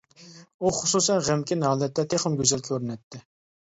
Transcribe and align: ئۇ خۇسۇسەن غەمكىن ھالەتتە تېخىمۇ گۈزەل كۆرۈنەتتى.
ئۇ 0.63 0.71
خۇسۇسەن 0.77 1.23
غەمكىن 1.29 1.69
ھالەتتە 1.69 2.09
تېخىمۇ 2.15 2.43
گۈزەل 2.45 2.69
كۆرۈنەتتى. 2.73 3.27